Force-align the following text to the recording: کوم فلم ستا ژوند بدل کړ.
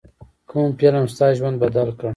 کوم 0.49 0.69
فلم 0.79 1.05
ستا 1.13 1.27
ژوند 1.37 1.55
بدل 1.63 1.89
کړ. 1.99 2.09